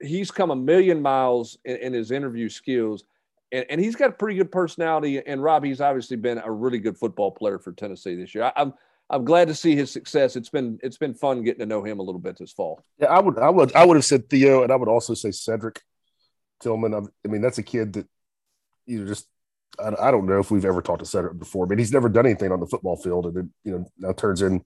[0.00, 3.04] he's come a million miles in, in his interview skills.
[3.52, 5.24] And, and, he's got a pretty good personality.
[5.24, 8.44] And Rob, he's obviously been a really good football player for Tennessee this year.
[8.44, 8.74] I, I'm
[9.10, 10.34] I'm glad to see his success.
[10.34, 12.82] It's been it's been fun getting to know him a little bit this fall.
[12.98, 15.30] Yeah, I would I would I would have said Theo, and I would also say
[15.30, 15.82] Cedric
[16.60, 16.94] Tillman.
[16.94, 18.08] I mean, that's a kid that
[18.86, 19.28] you know just
[19.78, 22.26] I, I don't know if we've ever talked to Cedric before, but he's never done
[22.26, 24.64] anything on the football field, and it, you know now turns in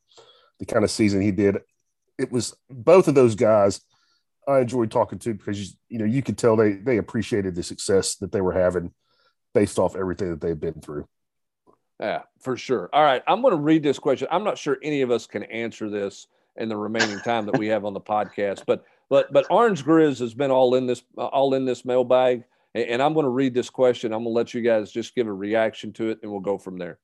[0.60, 1.58] the kind of season he did.
[2.16, 3.80] It was both of those guys.
[4.48, 8.16] I enjoyed talking to because you know you could tell they they appreciated the success
[8.16, 8.92] that they were having
[9.54, 11.06] based off everything that they've been through.
[12.00, 12.88] Yeah, for sure.
[12.92, 14.28] All right, I'm going to read this question.
[14.30, 17.66] I'm not sure any of us can answer this in the remaining time that we
[17.68, 21.54] have on the podcast, but but but Orange Grizz has been all in this all
[21.54, 24.12] in this mailbag, and I'm going to read this question.
[24.12, 26.58] I'm going to let you guys just give a reaction to it, and we'll go
[26.58, 26.98] from there.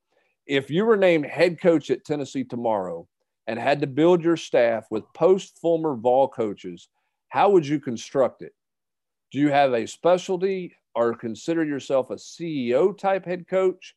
[0.47, 3.09] If you were named head coach at Tennessee tomorrow
[3.47, 6.89] and had to build your staff with post former Vol coaches,
[7.35, 8.53] how would you construct it?
[9.33, 13.97] Do you have a specialty or consider yourself a CEO type head coach?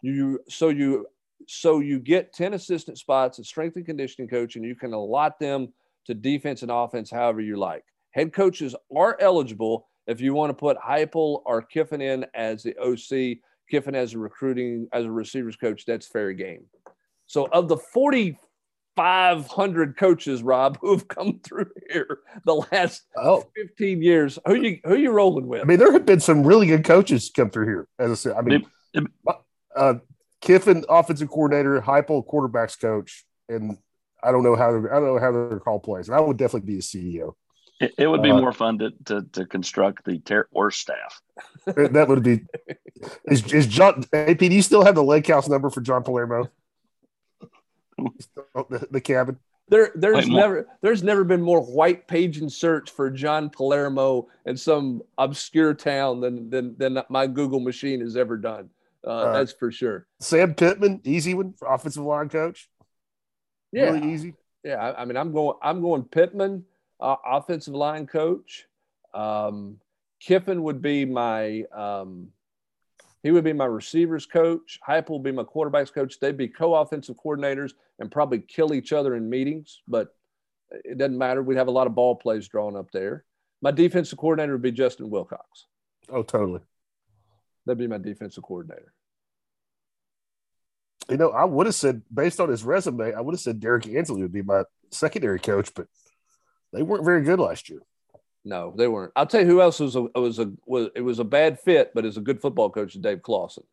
[0.00, 1.06] You so you
[1.46, 5.38] so you get 10 assistant spots at strength and conditioning coach and you can allot
[5.38, 5.74] them
[6.06, 7.84] to defense and offense however you like.
[8.12, 12.74] Head coaches are eligible if you want to put Heupel or Kiffin in as the
[12.78, 13.40] OC,
[13.70, 16.64] Kiffin as a recruiting as a receivers coach, that's fair game.
[17.26, 18.38] So of the 40
[18.96, 23.44] 500 coaches, Rob, who have come through here the last oh.
[23.56, 24.38] 15 years.
[24.46, 25.62] Who you who you rolling with?
[25.62, 27.88] I mean, there have been some really good coaches come through here.
[27.98, 28.66] As I said, I mean,
[29.76, 29.94] uh,
[30.40, 33.78] Kiffin, offensive coordinator, Heupel, quarterbacks coach, and
[34.22, 36.08] I don't know how I don't know how they're called plays.
[36.08, 37.34] And I would definitely be a CEO.
[37.80, 41.20] It, it would be uh, more fun to, to, to construct the ter- worst staff.
[41.64, 42.42] that would be.
[43.24, 44.38] Is, is John AP?
[44.38, 46.50] Do you still have the lake house number for John Palermo?
[48.54, 49.38] the, the cabin.
[49.68, 54.28] There, there's Wait, never, there's never been more white page and search for John Palermo
[54.44, 58.68] in some obscure town than than than my Google machine has ever done.
[59.06, 60.06] Uh, uh, that's for sure.
[60.18, 62.68] Sam Pittman, easy one for offensive line coach.
[63.72, 64.34] Yeah, really easy.
[64.64, 66.64] Yeah, I, I mean, I'm going, I'm going Pittman,
[66.98, 68.66] uh, offensive line coach.
[69.14, 69.78] Um,
[70.20, 72.28] Kiffin would be my um,
[73.22, 74.78] he would be my receivers coach.
[74.86, 76.18] Heupel would be my quarterbacks coach.
[76.18, 80.14] They'd be co-offensive coordinators and probably kill each other in meetings, but
[80.70, 81.42] it doesn't matter.
[81.42, 83.24] We'd have a lot of ball plays drawn up there.
[83.60, 85.66] My defensive coordinator would be Justin Wilcox.
[86.08, 86.60] Oh, totally.
[87.66, 88.94] That'd be my defensive coordinator.
[91.10, 93.86] You know, I would have said, based on his resume, I would have said Derek
[93.86, 95.88] Ansley would be my secondary coach, but
[96.72, 97.80] they weren't very good last year.
[98.44, 99.12] No, they weren't.
[99.16, 101.92] I'll tell you who else was a was a was it was a bad fit,
[101.94, 102.94] but is a good football coach.
[102.94, 103.64] Dave Clawson.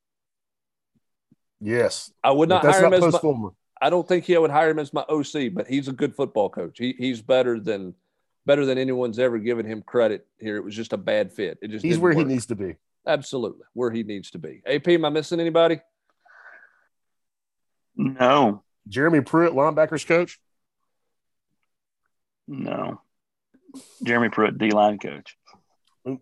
[1.62, 3.50] Yes, I would not hire him as my,
[3.82, 6.50] I don't think he would hire him as my OC, but he's a good football
[6.50, 6.78] coach.
[6.78, 7.96] He, he's better than
[8.46, 10.58] better than anyone's ever given him credit here.
[10.58, 11.58] It was just a bad fit.
[11.62, 12.28] It just he's where work.
[12.28, 12.76] he needs to be.
[13.08, 14.62] Absolutely, where he needs to be.
[14.66, 15.80] AP, am I missing anybody?
[17.96, 18.64] No.
[18.88, 20.40] Jeremy Pruitt, linebackers coach.
[22.48, 23.02] No.
[24.04, 25.38] Jeremy Pruitt, D line coach.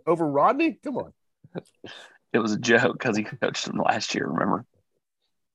[0.07, 0.79] Over Rodney?
[0.83, 1.13] Come on.
[2.33, 4.65] It was a joke because he coached him last year, remember?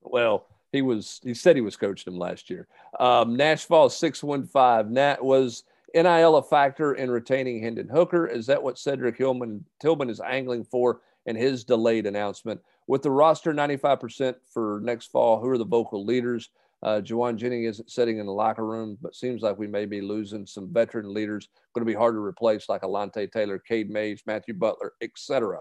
[0.00, 2.68] Well, he was he said he was coached him last year.
[2.98, 4.92] Um, Nashville 615.
[4.92, 8.26] Nat was NIL a factor in retaining Hendon Hooker?
[8.26, 12.60] Is that what Cedric Hillman Tillman is angling for in his delayed announcement?
[12.86, 16.50] With the roster 95% for next fall, who are the vocal leaders?
[16.82, 20.00] Uh, Jauan Jennings isn't sitting in the locker room, but seems like we may be
[20.00, 21.48] losing some veteran leaders.
[21.74, 25.60] Going to be hard to replace, like Alontae Taylor, Cade Mays, Matthew Butler, etc.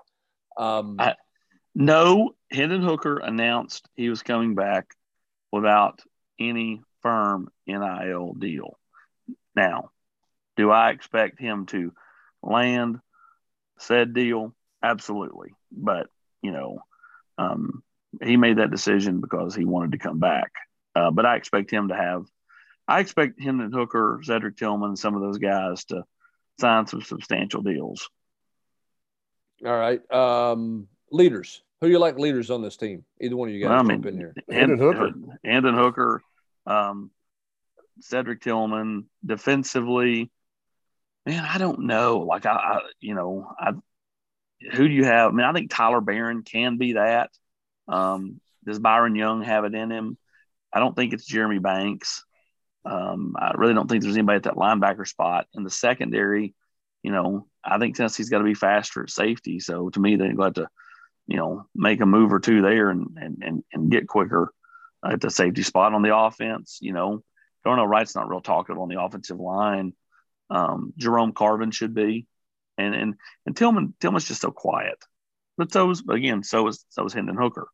[0.57, 0.97] Um,
[1.75, 4.87] no, Hendon Hooker announced he was coming back
[5.51, 6.01] without
[6.39, 8.77] any firm NIL deal.
[9.55, 9.91] Now,
[10.55, 11.93] do I expect him to
[12.41, 12.99] land
[13.77, 14.55] said deal?
[14.81, 16.07] Absolutely, but
[16.41, 16.79] you know,
[17.37, 17.83] um,
[18.23, 20.51] he made that decision because he wanted to come back.
[20.95, 22.25] Uh, but I expect him to have,
[22.87, 26.03] I expect him and Hooker, Cedric Tillman, some of those guys to
[26.59, 28.09] sign some substantial deals.
[29.65, 30.01] All right.
[30.11, 31.61] Um, leaders.
[31.81, 33.05] Who do you like leaders on this team?
[33.21, 34.33] Either one of you guys well, I mean, in here.
[34.49, 35.11] And, Hooker.
[35.43, 36.21] And Hooker,
[36.65, 37.11] um,
[38.01, 40.31] Cedric Tillman, defensively.
[41.25, 42.19] Man, I don't know.
[42.19, 43.71] Like I, I, you know, I
[44.73, 45.31] who do you have?
[45.31, 47.29] I mean, I think Tyler Baron can be that.
[47.87, 50.17] Um, does Byron Young have it in him?
[50.73, 52.23] I don't think it's Jeremy Banks.
[52.85, 55.47] Um, I really don't think there's anybody at that linebacker spot.
[55.53, 56.53] In the secondary,
[57.03, 59.59] you know, I think Tennessee's got to be faster at safety.
[59.59, 60.67] So to me, they're going to,
[61.27, 64.53] you know, make a move or two there and and and, and get quicker
[65.05, 66.79] at the safety spot on the offense.
[66.81, 67.23] You know,
[67.63, 69.93] Darnell Wright's not real talkative on the offensive line.
[70.49, 72.25] Um, Jerome Carvin should be,
[72.77, 74.97] and and and Tillman Tillman's just so quiet.
[75.57, 77.67] But so is again, so was so was Hendon Hooker.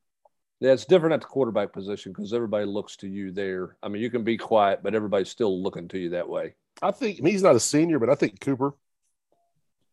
[0.66, 3.78] Yeah, it's different at the quarterback position because everybody looks to you there.
[3.84, 6.56] I mean, you can be quiet, but everybody's still looking to you that way.
[6.82, 8.74] I think I mean, he's not a senior, but I think Cooper,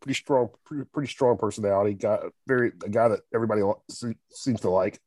[0.01, 1.93] pretty strong, pretty, pretty strong personality.
[1.93, 3.61] Guy, very a guy that everybody
[4.31, 4.99] seems to like.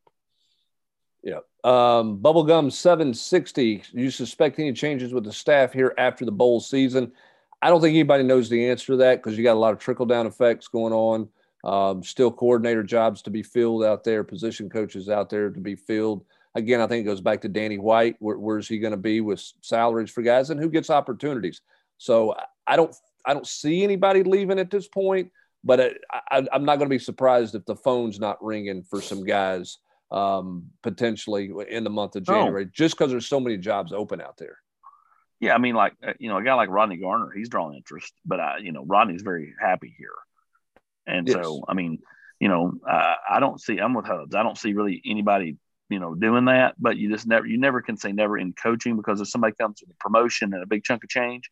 [1.24, 1.40] Yeah.
[1.64, 3.86] Um, Bubblegum 760.
[3.92, 7.12] You suspect any changes with the staff here after the bowl season?
[7.60, 9.80] I don't think anybody knows the answer to that because you got a lot of
[9.80, 11.28] trickle down effects going on.
[11.66, 15.76] Um, still coordinator jobs to be filled out there, position coaches out there to be
[15.76, 16.24] filled.
[16.54, 18.16] Again, I think it goes back to Danny White.
[18.20, 21.62] Where, where's he going to be with salaries for guys and who gets opportunities?
[21.98, 22.36] So
[22.68, 25.32] I don't I don't see anybody leaving at this point,
[25.64, 25.98] but
[26.32, 29.80] I, i'm not going to be surprised if the phone's not ringing for some guys
[30.12, 32.72] um, potentially in the month of January, oh.
[32.72, 34.60] just because there's so many jobs open out there.
[35.40, 38.14] Yeah, I mean, like uh, you know, a guy like Rodney Garner, he's drawing interest,
[38.26, 40.14] but I, you know, Rodney's very happy here,
[41.08, 41.36] and yes.
[41.36, 42.00] so I mean,
[42.40, 43.80] you know, uh, I don't see.
[43.80, 44.36] I'm with Hubs.
[44.36, 45.58] I don't see really anybody,
[45.90, 46.76] you know, doing that.
[46.80, 49.82] But you just never, you never can say never in coaching because if somebody comes
[49.82, 51.50] with a promotion and a big chunk of change,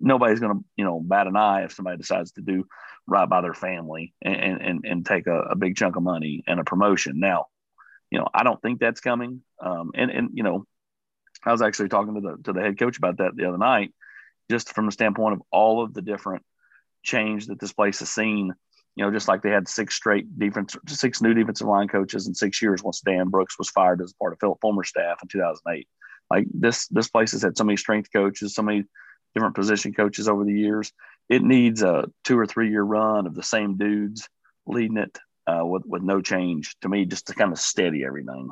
[0.00, 2.66] nobody's going to, you know, bat an eye if somebody decides to do
[3.06, 6.60] right by their family and and and take a, a big chunk of money and
[6.60, 7.20] a promotion.
[7.20, 7.46] Now,
[8.10, 9.42] you know, I don't think that's coming.
[9.60, 10.66] Um, and and you know,
[11.44, 13.92] I was actually talking to the to the head coach about that the other night,
[14.50, 16.42] just from the standpoint of all of the different
[17.02, 18.54] change that this place has seen.
[19.00, 22.34] You know, just like they had six straight defense, six new defensive line coaches in
[22.34, 25.88] six years once Dan Brooks was fired as part of Phillip Fulmer's staff in 2008.
[26.28, 28.84] Like this, this place has had so many strength coaches, so many
[29.34, 30.92] different position coaches over the years.
[31.30, 34.28] It needs a two or three year run of the same dudes
[34.66, 38.50] leading it uh, with with no change to me, just to kind of steady everything.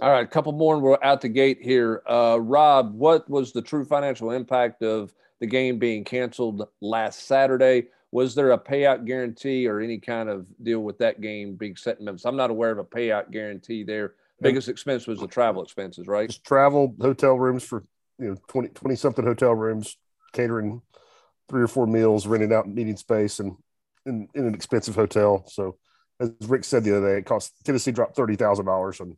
[0.00, 2.04] All right, a couple more, and we're out the gate here.
[2.08, 7.88] Uh, Rob, what was the true financial impact of the game being canceled last Saturday?
[8.10, 11.98] Was there a payout guarantee or any kind of deal with that game being set
[11.98, 12.24] in Memphis?
[12.24, 14.14] I'm not aware of a payout guarantee there.
[14.40, 16.28] Biggest expense was the travel expenses, right?
[16.28, 17.84] Just travel, hotel rooms for
[18.18, 19.96] you know 20, 20 something hotel rooms,
[20.32, 20.80] catering
[21.48, 23.56] three or four meals, renting out meeting space, and
[24.06, 25.44] in, in an expensive hotel.
[25.48, 25.76] So,
[26.20, 29.16] as Rick said the other day, it cost Tennessee dropped thirty thousand dollars on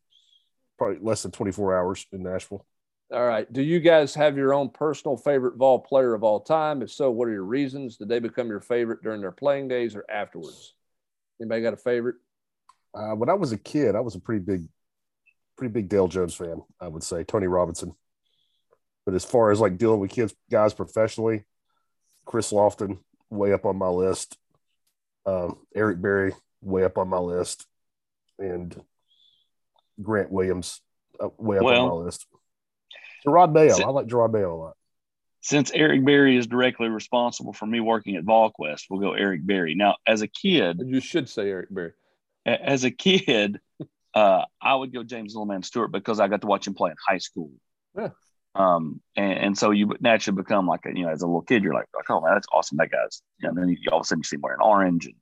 [0.81, 2.65] probably less than 24 hours in Nashville.
[3.13, 3.53] All right.
[3.53, 6.81] Do you guys have your own personal favorite Vol player of all time?
[6.81, 7.97] If so, what are your reasons?
[7.97, 10.75] Did they become your favorite during their playing days or afterwards?
[11.41, 12.17] Anybody got a favorite?
[12.95, 14.69] Uh, when I was a kid, I was a pretty big,
[15.57, 16.63] pretty big Dale Jones fan.
[16.81, 17.95] I would say Tony Robinson.
[19.05, 21.45] But as far as like dealing with kids, guys professionally,
[22.27, 24.37] Chris Lofton way up on my list.
[25.27, 27.67] Um, Eric Berry way up on my list,
[28.39, 28.75] and
[30.01, 30.81] Grant Williams
[31.19, 32.27] uh, way up well, on my list.
[33.27, 33.75] Jerod Mayo.
[33.75, 34.77] I like Jerod Mayo a lot.
[35.43, 39.75] Since Eric Berry is directly responsible for me working at VolQuest, we'll go Eric Berry.
[39.75, 41.93] Now, as a kid, you should say Eric Berry.
[42.45, 43.59] As a kid,
[44.15, 46.97] uh, I would go James Littleman Stewart because I got to watch him play in
[47.09, 47.51] high school.
[47.97, 48.11] Yeah.
[48.55, 51.63] Um, and, and, so you naturally become like a, you know, as a little kid,
[51.63, 52.79] you're like, like oh man, that's awesome.
[52.79, 54.61] That guy's, you know, and then you, all of a sudden you see him wearing
[54.61, 55.15] orange and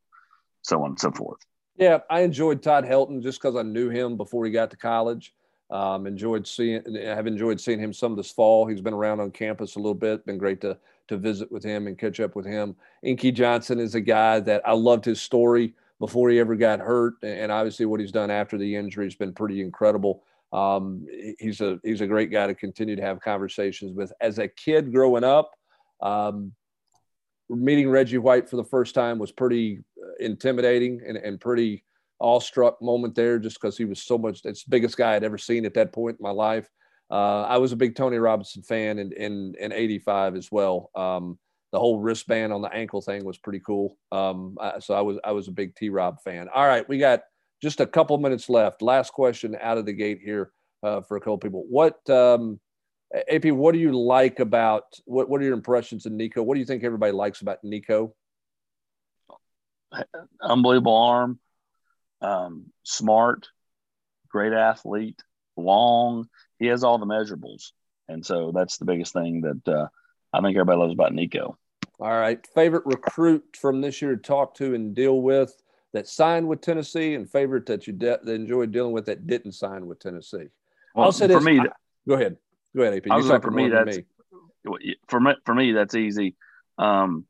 [0.62, 1.38] so on and so forth.
[1.76, 5.34] Yeah, I enjoyed Todd Helton just because I knew him before he got to college.
[5.70, 8.66] Um, enjoyed seeing, have enjoyed seeing him some this fall.
[8.66, 10.24] He's been around on campus a little bit.
[10.24, 10.78] Been great to
[11.08, 12.76] to visit with him and catch up with him.
[13.02, 17.14] Inky Johnson is a guy that I loved his story before he ever got hurt,
[17.22, 20.22] and obviously what he's done after the injury has been pretty incredible.
[20.52, 21.06] Um,
[21.38, 24.12] he's a he's a great guy to continue to have conversations with.
[24.20, 25.50] As a kid growing up,
[26.00, 26.52] um,
[27.50, 31.84] meeting Reggie White for the first time was pretty uh, intimidating and, and pretty
[32.20, 35.38] awestruck moment there just because he was so much it's the biggest guy I'd ever
[35.38, 36.68] seen at that point in my life.
[37.10, 40.90] Uh, I was a big Tony Robinson fan in in, in 85 as well.
[40.94, 41.38] Um,
[41.72, 43.96] the whole wristband on the ankle thing was pretty cool.
[44.10, 46.48] Um, so I was I was a big T Rob fan.
[46.54, 47.22] All right, we got
[47.62, 48.82] just a couple minutes left.
[48.82, 50.52] Last question out of the gate here
[50.82, 51.64] uh, for a couple people.
[51.68, 52.60] What um,
[53.30, 56.42] AP, what do you like about what, what are your impressions of Nico?
[56.42, 58.14] What do you think everybody likes about Nico?
[60.42, 61.38] Unbelievable arm,
[62.20, 63.48] um, smart,
[64.28, 65.22] great athlete,
[65.56, 66.28] long.
[66.58, 67.72] He has all the measurables.
[68.08, 69.86] And so that's the biggest thing that uh,
[70.32, 71.58] I think everybody loves about Nico.
[72.00, 72.44] All right.
[72.54, 75.54] Favorite recruit from this year to talk to and deal with
[75.92, 79.52] that signed with Tennessee and favorite that you de- that enjoyed dealing with that didn't
[79.52, 80.48] sign with Tennessee?
[80.94, 81.66] Well, I'll say for this, me, I,
[82.06, 82.36] go ahead.
[82.76, 83.06] Go ahead, AP.
[83.06, 83.68] You talk for me.
[83.68, 84.04] That's me.
[85.08, 85.34] for me.
[85.44, 86.36] For me, that's easy.
[86.76, 87.24] Um,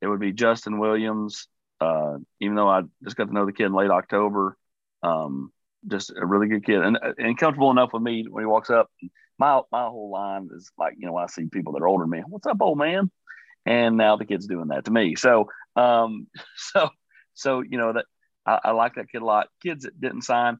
[0.00, 1.48] it would be Justin Williams.
[1.82, 4.56] Uh, even though I just got to know the kid in late October,
[5.02, 5.52] um,
[5.88, 8.90] just a really good kid and, and comfortable enough with me when he walks up.
[9.38, 12.10] My my whole line is like, you know, I see people that are older than
[12.10, 13.10] me, what's up, old man?
[13.66, 15.16] And now the kid's doing that to me.
[15.16, 16.26] So, um,
[16.56, 16.90] so,
[17.34, 18.04] so you know that
[18.46, 19.48] I, I like that kid a lot.
[19.62, 20.58] Kids that didn't sign,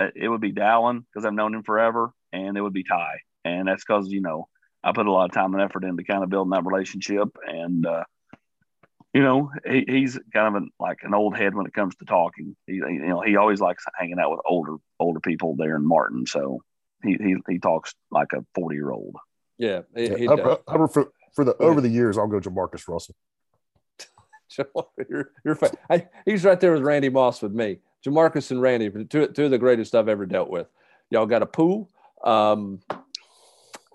[0.00, 3.18] uh, it would be Dallin because I've known him forever, and it would be Ty
[3.44, 4.48] and that's because you know
[4.84, 7.86] I put a lot of time and effort into kind of building that relationship, and
[7.86, 8.04] uh,
[9.12, 12.04] you know he, he's kind of an, like an old head when it comes to
[12.04, 12.56] talking.
[12.66, 16.26] He you know he always likes hanging out with older older people there in Martin,
[16.26, 16.62] so
[17.02, 19.16] he he, he talks like a forty year old.
[19.58, 23.14] Yeah, he, he for, for, the over the years, I'll go Jamarcus Russell.
[25.08, 25.58] you're, you're
[25.88, 27.78] I, he's right there with Randy Moss with me.
[28.04, 30.66] Jamarcus and Randy, two, two of the greatest I've ever dealt with.
[31.10, 31.88] Y'all got a pool.
[32.24, 32.80] Um,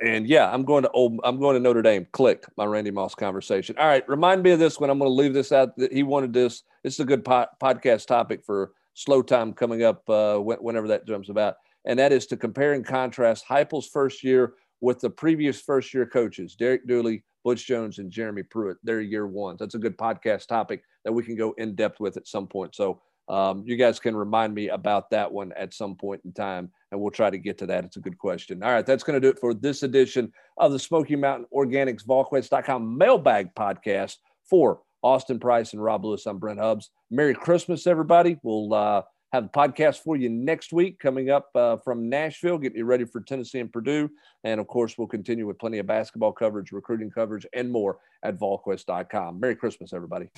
[0.01, 2.07] and yeah, I'm going to old, I'm going to Notre Dame.
[2.11, 3.75] Click my Randy Moss conversation.
[3.77, 5.75] All right, remind me of this when I'm going to leave this out.
[5.77, 6.63] That he wanted this.
[6.83, 11.07] This is a good po- podcast topic for slow time coming up uh, whenever that
[11.07, 15.59] comes about, and that is to compare and contrast Heupel's first year with the previous
[15.59, 18.77] first year coaches, Derek Dooley, Butch Jones, and Jeremy Pruitt.
[18.83, 19.59] Their year ones.
[19.59, 22.75] That's a good podcast topic that we can go in depth with at some point.
[22.75, 26.71] So um, you guys can remind me about that one at some point in time,
[26.91, 27.83] and we'll try to get to that.
[27.83, 28.63] It's a good question.
[28.63, 32.05] All right, that's going to do it for this edition of the Smoky Mountain Organics
[32.05, 34.15] VolQuest.com mailbag podcast
[34.49, 36.25] for Austin Price and Rob Lewis.
[36.25, 36.89] I'm Brent Hubbs.
[37.11, 38.37] Merry Christmas, everybody.
[38.43, 39.01] We'll uh,
[39.33, 42.57] have a podcast for you next week coming up uh, from Nashville.
[42.57, 44.09] Get you ready for Tennessee and Purdue.
[44.43, 48.39] And of course, we'll continue with plenty of basketball coverage, recruiting coverage, and more at
[48.39, 49.39] VolQuest.com.
[49.39, 50.29] Merry Christmas, everybody.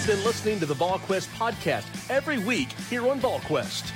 [0.00, 3.92] You've been listening to the VolQuest podcast every week here on VolQuest.